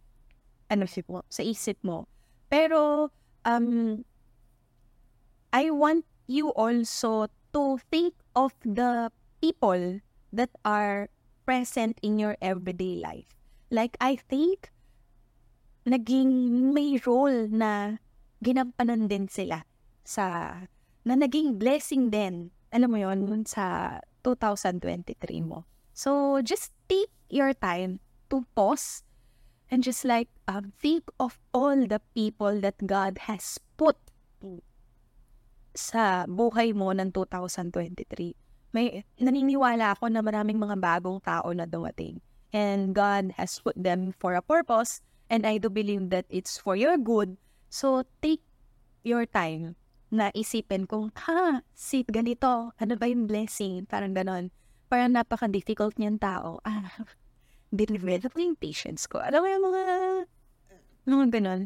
[0.72, 2.08] ano mo, sa isip mo.
[2.48, 3.12] Pero
[3.44, 4.02] um
[5.52, 11.10] I want you also to think of the people that are
[11.48, 13.28] present in your everyday life.
[13.72, 14.70] Like I think
[15.88, 17.98] naging may role na
[18.44, 19.66] ginampanan din sila
[20.06, 20.54] sa
[21.04, 25.66] na naging blessing din, alam mo yon sa 2023 mo.
[25.96, 28.00] So, just take your time
[28.30, 29.04] to pause
[29.72, 33.98] and just like um, think of all the people that God has put
[35.76, 38.49] sa buhay mo ng 2023.
[38.70, 42.22] May naniniwala ako na maraming mga bagong tao na dumating.
[42.50, 46.74] And God has put them for a purpose and I do believe that it's for
[46.74, 47.38] your good.
[47.70, 48.42] So take
[49.06, 49.78] your time
[50.10, 53.86] na isipin kung, ha, si ganito, ano ba yung blessing?
[53.86, 54.50] Parang ganon.
[54.90, 56.58] Parang napaka-difficult niyang tao.
[56.66, 56.90] Ah,
[57.70, 59.22] develop yung patience ko.
[59.22, 59.84] Alam mo yung mga,
[61.06, 61.62] mga ganon.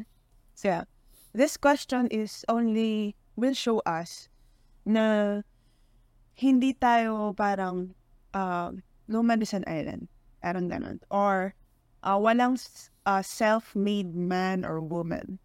[0.52, 0.84] So, yeah.
[1.32, 4.28] This question is only, will show us
[4.84, 5.40] na
[6.34, 7.94] hindi tayo parang
[8.34, 8.74] uh,
[9.08, 10.10] no man is an island.
[10.44, 11.00] Parang ganon.
[11.08, 11.56] Or
[12.04, 12.60] uh, walang
[13.06, 15.40] uh, self-made man or woman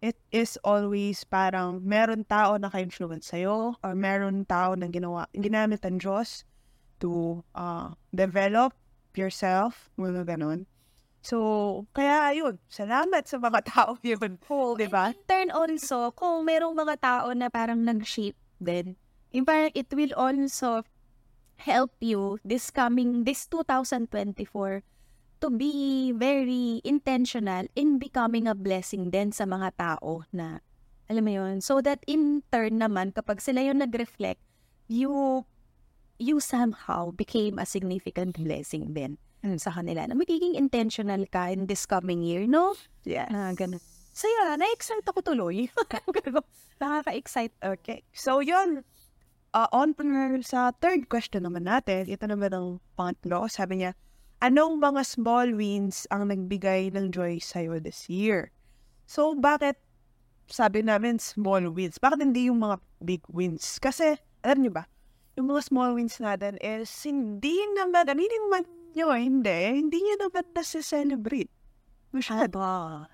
[0.00, 5.84] it is always parang meron tao na ka-influence sa'yo or meron tao na ginawa, ginamit
[5.84, 6.48] ang Diyos
[7.00, 8.72] to uh, develop
[9.12, 10.64] yourself, mga ganun.
[11.20, 14.40] So, kaya ayun, salamat sa mga tao yun.
[14.48, 15.12] Oh, di ba?
[15.28, 18.96] turn also, kung merong mga tao na parang nag-shape din,
[19.30, 20.82] yung parang it will also
[21.60, 24.82] help you this coming, this 2024,
[25.40, 30.60] to be very intentional in becoming a blessing din sa mga tao na,
[31.08, 34.40] alam mo yun, so that in turn naman, kapag sila yung nag-reflect,
[34.88, 35.44] you,
[36.20, 39.16] you somehow became a significant blessing din
[39.56, 42.76] sa kanila na magiging intentional ka in this coming year, no?
[43.08, 43.32] Yes.
[43.32, 43.80] Na ganun.
[44.12, 45.72] So yun, na-excite ako tuloy.
[46.80, 47.56] Nakaka-excite.
[47.64, 48.04] Okay.
[48.12, 48.84] So yun,
[49.54, 49.94] uh, on
[50.42, 53.92] sa third question naman natin, ito naman ang pangatlo, sabi niya,
[54.40, 58.50] anong mga small wins ang nagbigay ng joy sa'yo this year?
[59.10, 59.78] So, bakit
[60.46, 61.98] sabi namin small wins?
[61.98, 63.82] Bakit hindi yung mga big wins?
[63.82, 64.84] Kasi, alam niyo ba,
[65.34, 68.62] yung mga small wins natin is hindi naman, hindi naman
[68.94, 71.50] nyo, hindi, hindi nyo naman nasa-celebrate.
[72.10, 72.58] Masyado.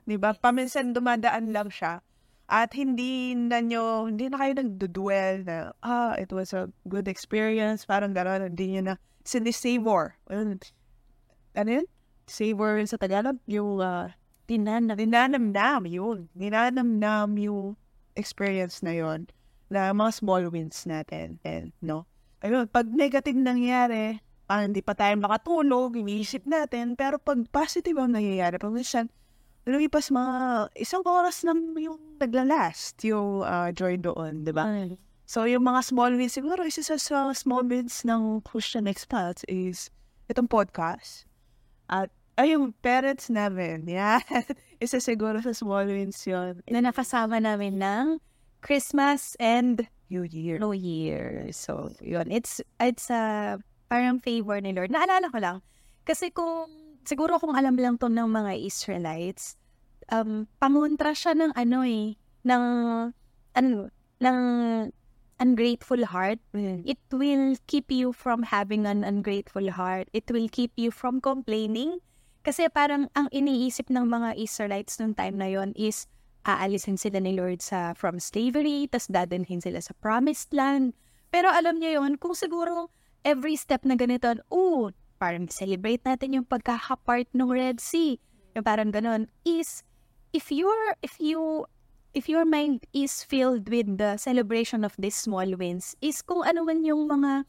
[0.09, 0.33] Di ba?
[0.33, 2.01] Paminsan dumadaan lang siya.
[2.46, 7.82] At hindi na nyo, hindi na kayo nagdudwell na, ah, it was a good experience,
[7.82, 8.94] parang gano'n, hindi nyo na
[9.26, 10.14] sinisavor
[11.56, 11.87] ano yun?
[12.28, 14.12] Savor sa Tagalog, yung uh,
[14.44, 16.28] dinanam, dinanamnam yun.
[16.37, 17.74] Dinanamnam yung
[18.14, 19.26] experience na yun
[19.72, 21.40] na mga small wins natin.
[21.42, 22.04] And, no?
[22.44, 28.14] Ayun, pag negative nangyari, parang hindi pa tayo makatulog, iniisip natin, pero pag positive ang
[28.14, 29.11] nangyayari, pag minsan,
[29.66, 34.64] lumipas mga isang oras lang yung naglalast yung uh, joy doon, di ba?
[35.26, 39.90] So, yung mga small wins, siguro isa sa small wins ng Christian Expats is
[40.31, 41.26] itong podcast.
[41.90, 44.22] At ay, yung parents namin, yeah.
[44.79, 46.62] Isa siguro sa small wins yun.
[46.70, 48.22] Na nakasama namin ng
[48.62, 50.62] Christmas and New Year.
[50.62, 51.50] New Year.
[51.50, 52.31] So, yun.
[52.31, 53.59] It's, it's a
[53.90, 54.94] parang favor ni Lord.
[54.94, 55.59] Naalala ko lang.
[56.07, 56.70] Kasi kung,
[57.07, 59.57] siguro kung alam lang to ng mga Israelites,
[60.11, 62.64] um, pangontra siya ng ano eh, ng,
[63.55, 63.77] ano,
[64.21, 64.38] ng
[65.38, 66.40] ungrateful heart.
[66.57, 70.09] It will keep you from having an ungrateful heart.
[70.12, 72.01] It will keep you from complaining.
[72.47, 76.07] Kasi parang ang iniisip ng mga Israelites nung time na yon is
[76.47, 80.95] aalisin sila ni Lord sa from slavery, tas dadalhin sila sa promised land.
[81.35, 82.88] Pero alam niyo yon kung siguro
[83.27, 88.20] every step na ganito, oh, parang celebrate natin yung pagkaka-part ng Red Sea.
[88.57, 89.85] Yung parang ganon is
[90.33, 91.64] if you're if you
[92.16, 96.64] if your mind is filled with the celebration of these small wins is kung ano
[96.64, 97.44] man yung mga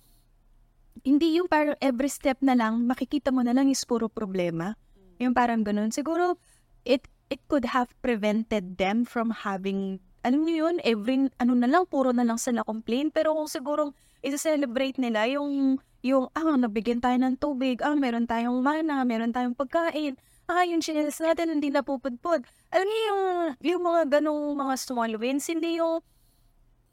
[1.07, 4.75] hindi yung parang every step na lang makikita mo na lang is puro problema.
[5.21, 5.89] Yung parang ganun.
[5.93, 6.37] Siguro,
[6.85, 11.83] it it could have prevented them from having, alam niyo yun, every, ano na lang,
[11.89, 13.11] puro na lang sila complain.
[13.11, 13.91] Pero kung siguro,
[14.25, 19.53] isa-celebrate nila yung, yung, ah, nabigyan tayo ng tubig, ah, meron tayong mana, meron tayong
[19.53, 22.45] pagkain, ah, yung chinelas natin, hindi napupudpod.
[22.71, 23.21] Alam niyo yung,
[23.61, 25.99] yung mga ganong mga small wins, hindi yung,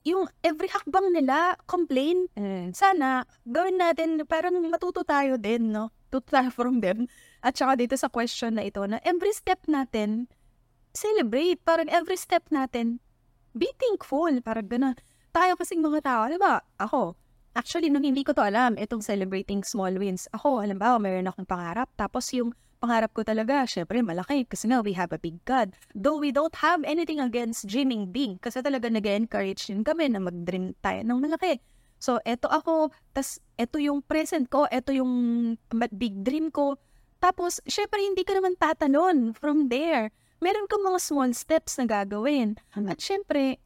[0.05, 2.29] yung every hakbang nila, complain.
[2.77, 5.89] Sana, gawin natin, parang matuto tayo din, no?
[6.13, 7.09] Tuto tayo from them.
[7.41, 10.29] At saka dito sa question na ito, na every step natin,
[10.93, 11.59] celebrate.
[11.65, 13.01] Parang every step natin,
[13.57, 14.31] be thankful.
[14.45, 14.95] Parang gano'n.
[15.35, 16.63] Tayo kasing mga tao, di ba?
[16.79, 17.19] Ako,
[17.59, 20.31] actually, nung hindi ko to alam, itong celebrating small wins.
[20.31, 21.91] Ako, alam ba, mayroon akong pangarap.
[21.99, 24.47] Tapos yung pangarap ko talaga, syempre, malaki.
[24.47, 25.75] Kasi nga, we have a big God.
[25.91, 28.39] Though we don't have anything against dreaming big.
[28.39, 31.59] Kasi talaga nag-encourage din kami na mag-dream tayo ng malaki.
[31.99, 35.11] So, eto ako, tas eto yung present ko, eto yung
[35.99, 36.79] big dream ko.
[37.19, 40.15] Tapos, syempre, hindi ka naman tatalon from there.
[40.39, 42.55] Meron kang mga small steps na gagawin.
[42.71, 43.59] At syempre,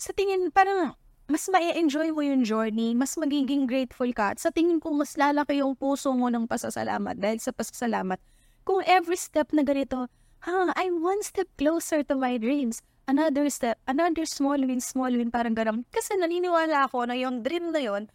[0.00, 0.96] sa tingin, parang
[1.30, 4.34] mas ma-enjoy mo yung journey, mas magiging grateful ka.
[4.34, 8.18] At sa tingin ko, mas lalaki yung puso mo ng pasasalamat dahil sa pasasalamat.
[8.66, 10.10] Kung every step na ganito,
[10.42, 12.82] ha, I'm one step closer to my dreams.
[13.06, 15.86] Another step, another small win, small win, parang ganun.
[15.94, 18.10] Kasi naniniwala ako na yung dream na yon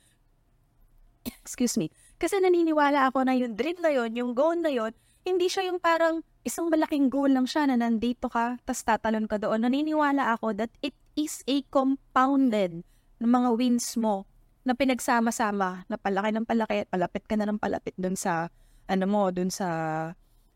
[1.44, 4.94] excuse me, kasi naniniwala ako na yung dream na yon, yung goal na yon,
[5.26, 9.42] hindi siya yung parang isang malaking goal lang siya na nandito ka, tas tatalon ka
[9.42, 9.66] doon.
[9.66, 12.84] Naniniwala ako that it is a compounded
[13.20, 14.28] ng mga wins mo
[14.66, 18.50] na pinagsama-sama, na palaki ng palaki, palapit ka na ng palapit doon sa,
[18.90, 19.68] ano mo, doon sa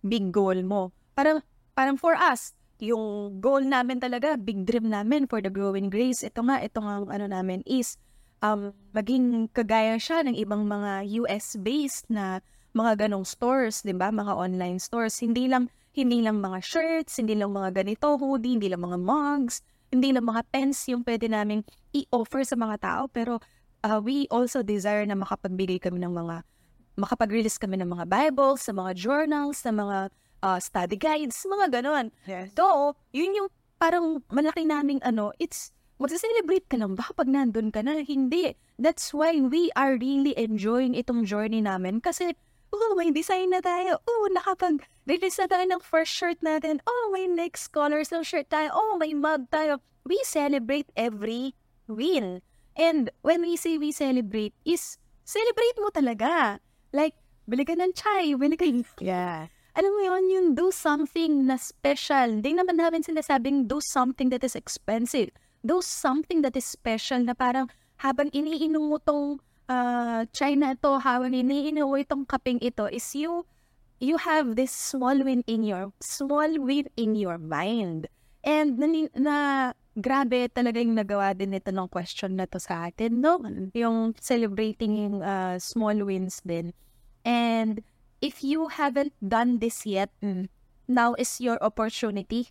[0.01, 0.89] big goal mo.
[1.13, 1.39] Parang,
[1.77, 6.41] parang for us, yung goal namin talaga, big dream namin for the growing grace, ito
[6.41, 8.01] nga, ito nga ano namin is,
[8.41, 12.41] um, maging kagaya siya ng ibang mga US-based na
[12.73, 14.13] mga ganong stores, 'di ba?
[14.13, 15.17] Mga online stores.
[15.19, 19.65] Hindi lang hindi lang mga shirts, hindi lang mga ganito, hoodie, hindi lang mga mugs,
[19.89, 23.41] hindi lang mga pens yung pwede naming i-offer sa mga tao, pero
[23.85, 26.45] uh, we also desire na makapagbigay kami ng mga
[26.99, 30.11] makapag-release kami ng mga Bibles, sa mga journals, sa mga
[30.43, 32.11] uh, study guides, mga ganon.
[32.27, 32.51] Yes.
[32.53, 33.49] So, yun yung
[33.79, 37.99] parang malaki naming ano, it's Magsa-celebrate ka lang ba kapag nandun ka na?
[37.99, 38.55] Hindi.
[38.79, 42.39] That's why we are really enjoying itong journey namin kasi
[42.73, 43.99] oh, may design na tayo.
[44.05, 46.81] Oh, nakapag-release na tayo ng first shirt natin.
[46.85, 48.73] Oh, may next colors ng shirt tayo.
[48.73, 49.83] Oh, may mug tayo.
[50.05, 51.53] We celebrate every
[51.89, 52.41] win.
[52.79, 56.63] And when we say we celebrate is celebrate mo talaga.
[56.95, 58.65] Like, bili ka ng chai, bili ka
[59.03, 59.51] Yeah.
[59.79, 62.41] alam mo yun, yung do something na special.
[62.41, 65.31] Hindi naman namin sinasabing do something that is expensive
[65.65, 67.67] do something that is special na parang
[67.99, 73.45] habang iniinom mo tong uh, China to, habang iniinom itong kaping ito, is you
[74.01, 78.09] you have this small win in your small win in your mind.
[78.41, 79.35] And na, na
[79.99, 83.37] grabe talaga yung nagawa din ito ng question na to sa atin, no?
[83.75, 86.71] Yung celebrating yung uh, small wins din.
[87.27, 87.83] And
[88.23, 90.09] if you haven't done this yet,
[90.87, 92.49] now is your opportunity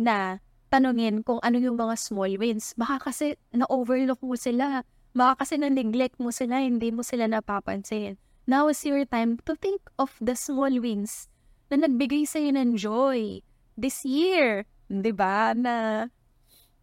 [0.00, 0.40] na
[0.72, 2.72] tanungin kung ano yung mga small wins.
[2.80, 4.88] Baka kasi na-overlook mo sila.
[5.10, 8.14] Baka kasi na-neglect mo sila, hindi mo sila napapansin.
[8.46, 11.30] Now is your time to think of the small wins
[11.70, 13.42] na nagbigay sa'yo ng joy
[13.78, 14.66] this year.
[14.90, 15.54] Di ba?
[15.54, 16.06] Na,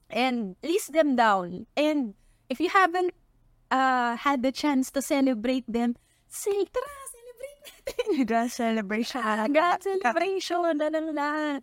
[0.09, 1.67] and list them down.
[1.75, 2.15] And
[2.47, 3.11] if you haven't
[3.71, 5.95] uh, had the chance to celebrate them,
[6.27, 8.07] say, tara, celebrate natin.
[8.31, 9.21] God celebration.
[9.51, 11.61] God celebration na lang lahat.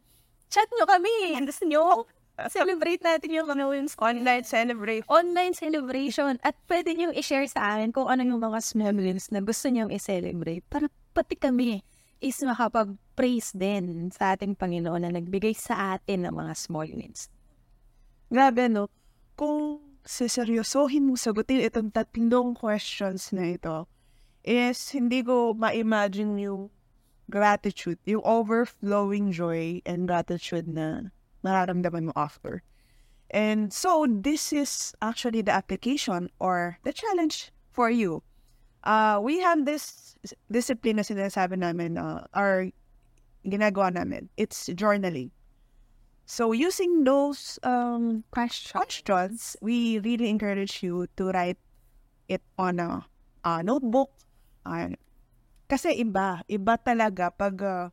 [0.52, 1.34] Chat nyo kami.
[1.48, 2.04] Gusto nyo?
[2.34, 3.94] Celebrate natin yung mga wins.
[4.02, 5.06] Online celebrate.
[5.06, 6.34] Online celebration.
[6.42, 9.86] At pwede nyo i-share sa amin kung ano yung mga small wins na gusto nyo
[9.86, 10.66] i-celebrate.
[10.66, 11.86] Para pati kami
[12.18, 17.30] is makapag-praise din sa ating Panginoon na nagbigay sa atin ng mga small wins.
[18.26, 18.90] Grabe, no?
[19.38, 23.86] Kung siseryosohin mo sagutin itong tatlong questions na ito,
[24.42, 26.66] is hindi ko ma-imagine yung
[27.30, 31.14] gratitude, yung overflowing joy and gratitude na
[31.44, 32.62] nararamdaman mo after.
[33.30, 38.22] And so this is actually the application or the challenge for you.
[38.84, 40.14] Uh, we have this
[40.50, 42.68] discipline na sinasabi namin, uh, or
[43.44, 44.28] ginagawa namin.
[44.36, 45.30] It's journaling.
[46.24, 51.60] So using those um, questions, we really encourage you to write
[52.28, 53.04] it on a,
[53.44, 54.08] a notebook.
[54.64, 54.96] Uh,
[55.68, 57.88] kasi iba, iba talaga pag uh,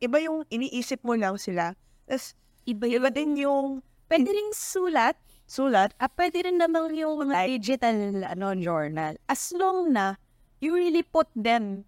[0.00, 1.74] iba yung iniisip mo lang sila.
[2.08, 2.34] Tapos
[2.68, 3.80] Iba iba din yung
[4.10, 5.14] Pwede rin sulat.
[5.46, 5.94] sulat.
[6.02, 9.14] Ah, pwede rin naman yung mga digital ano, journal.
[9.30, 10.18] As long na
[10.58, 11.86] you really put them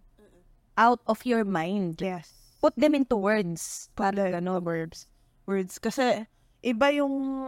[0.78, 1.98] out of your mind.
[1.98, 2.30] Yes.
[2.62, 3.90] Put them into words.
[3.98, 5.10] Para ano, verbs.
[5.50, 5.82] Words.
[5.82, 6.22] Kasi
[6.62, 7.42] iba yung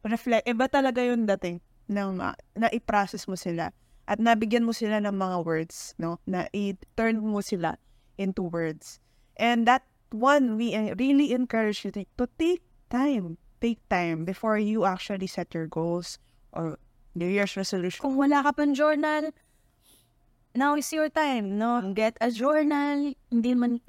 [0.00, 1.60] reflect, iba talaga yung dating
[1.92, 3.68] ng uh, na i-process mo sila
[4.08, 6.16] at nabigyan mo sila ng mga words, no?
[6.24, 7.76] Na i-turn mo sila
[8.16, 9.00] into words.
[9.36, 9.84] And that
[10.14, 13.36] one, we uh, really encourage you to, to take time.
[13.60, 16.78] Take time before you actually set your goals or
[17.14, 18.02] New Year's resolution.
[18.02, 19.34] kung wala ka pang journal,
[20.54, 21.82] now is your time, no?
[21.94, 23.14] Get a journal.
[23.30, 23.82] Hindi man,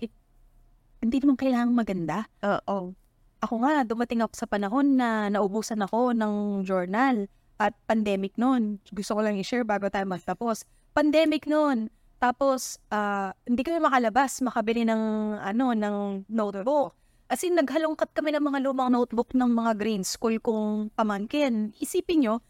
[1.01, 2.25] hindi naman kailangan maganda.
[2.41, 2.97] Uh, oh.
[3.45, 7.29] Ako nga, dumating ako sa panahon na naubusan ako ng journal
[7.61, 8.81] at pandemic noon.
[8.89, 10.65] Gusto ko lang i-share bago tayo magtapos.
[10.97, 11.93] Pandemic noon.
[12.25, 16.97] Tapos, ah, hindi kami makalabas, makabili ng, ano, ng notebook.
[17.29, 21.69] As in, naghalongkat kami ng mga lumang notebook ng mga grade school kong pamangkin.
[21.77, 22.41] Isipin nyo,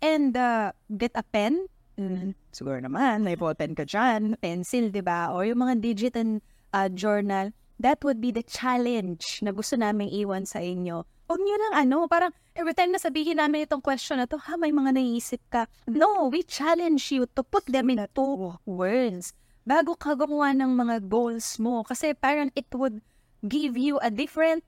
[0.00, 1.68] and uh, get a pen.
[2.00, 5.28] Mm, siguro naman, may ballpen ka dyan, pencil, di ba?
[5.28, 6.40] Or yung mga digital
[6.72, 7.52] uh, journal.
[7.76, 11.04] That would be the challenge na gusto naming iwan sa inyo.
[11.28, 14.56] Huwag nyo lang ano, parang every time na sabihin namin itong question na to, ha,
[14.56, 15.68] may mga naiisip ka.
[15.84, 19.36] No, we challenge you to put them into words
[19.68, 21.84] bago ka gumawa ng mga goals mo.
[21.84, 23.04] Kasi parang it would
[23.44, 24.64] give you a different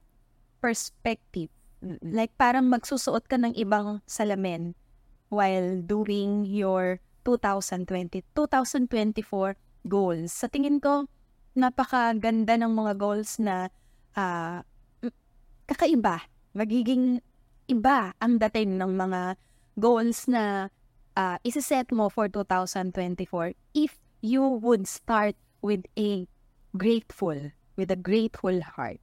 [0.61, 1.48] perspective.
[2.04, 4.76] Like parang magsusuot ka ng ibang salamin
[5.32, 9.56] while doing your 2020, 2024
[9.88, 10.28] goals.
[10.36, 11.08] Sa tingin ko,
[11.56, 13.72] napakaganda ng mga goals na
[14.12, 14.61] mm,
[15.64, 16.20] kakaiba.
[16.57, 17.22] Magiging
[17.70, 19.38] iba ang dating ng mga
[19.78, 20.68] goals na
[21.14, 26.26] uh, isiset mo for 2024 if you would start with a
[26.76, 28.98] grateful, with a grateful heart.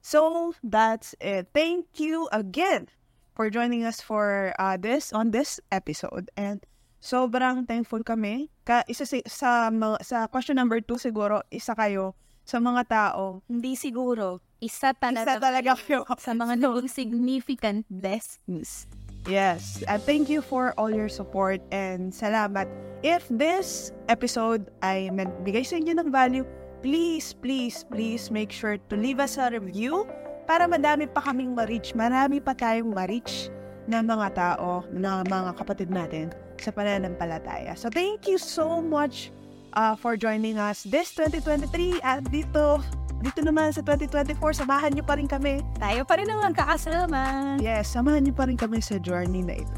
[0.00, 1.52] So that's it.
[1.52, 2.88] Thank you again
[3.36, 6.64] for joining us for uh, this on this episode and
[7.04, 8.48] sobrang thankful kami.
[8.64, 12.16] Ka isa sa mga- sa question number two siguro isa kayo
[12.48, 13.44] sa mga tao.
[13.44, 16.08] Hindi siguro, isa talaga, Isa talaga kayo.
[16.16, 18.88] sa mga naging significant blessings.
[19.28, 22.64] Yes, and thank you for all your support and salamat.
[23.04, 26.48] If this episode ay nagbigay sa inyo ng value,
[26.80, 30.08] please, please, please make sure to leave us a review
[30.48, 33.52] para madami pa kaming ma-reach, marami pa tayong ma-reach
[33.84, 37.76] na mga tao, na mga kapatid natin sa pananampalataya.
[37.76, 39.28] So thank you so much
[39.74, 42.80] uh, for joining us this 2023 at dito
[43.18, 45.58] dito naman sa 2024, samahan niyo pa rin kami.
[45.82, 47.58] Tayo pa rin ang magkakasama.
[47.58, 49.74] Yes, samahan niyo pa rin kami sa journey na ito.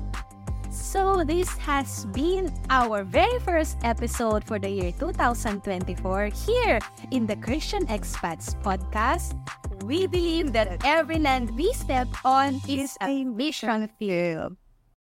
[0.70, 6.78] So, this has been our very first episode for the year 2024 here
[7.11, 9.34] in the Christian Expats podcast.
[9.82, 14.60] We believe that every land we step on is a mission field.